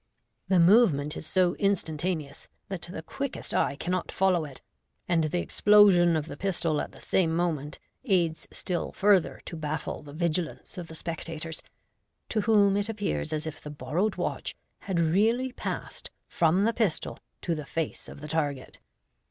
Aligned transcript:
The 0.47 0.59
movement 0.59 1.15
is 1.15 1.27
so 1.27 1.53
instantaneous 1.57 2.47
that 2.69 2.81
the 2.91 3.03
quickest 3.03 3.53
eye 3.53 3.75
cannot 3.75 4.11
follow 4.11 4.45
it, 4.45 4.59
and 5.07 5.25
the 5.25 5.37
explosion 5.37 6.15
of 6.15 6.25
the 6.27 6.35
pistol 6.35 6.81
at 6.81 6.91
the 6.91 6.99
same 6.99 7.31
moment 7.35 7.77
aids 8.03 8.47
still 8.51 8.91
further 8.91 9.41
to 9.45 9.55
baffle 9.55 10.01
the 10.01 10.11
vigilance 10.13 10.79
of 10.79 10.87
the 10.87 10.95
spectators, 10.95 11.61
to 12.29 12.41
whom 12.41 12.77
it 12.77 12.89
appears 12.89 13.31
as 13.31 13.45
if 13.45 13.61
the 13.61 13.69
borrowed 13.69 14.15
watch 14.15 14.55
had 14.79 14.99
really 14.99 15.51
passed 15.51 16.09
from 16.27 16.63
the 16.63 16.73
pistol 16.73 17.19
to 17.43 17.53
the 17.53 17.65
face 17.67 18.09
of 18.09 18.21
the 18.21 18.27
target. 18.27 18.79